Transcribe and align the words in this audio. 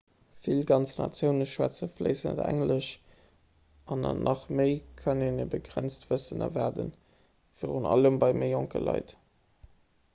vill 0.45 0.61
ganz 0.69 0.93
natioune 0.99 1.45
schwätze 1.49 1.87
fléissend 1.97 2.39
englesch 2.45 2.89
an 3.95 4.07
an 4.11 4.23
nach 4.29 4.45
méi 4.61 4.73
kann 5.01 5.21
een 5.25 5.37
e 5.43 5.45
begrenzt 5.51 6.07
wëssen 6.13 6.41
erwaarden 6.47 6.89
virun 7.61 7.87
allem 7.91 8.17
bei 8.25 8.31
méi 8.39 8.49
jonke 8.55 8.81
leit 8.89 9.15